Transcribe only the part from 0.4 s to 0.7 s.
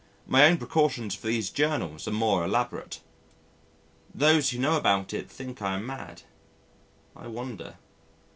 own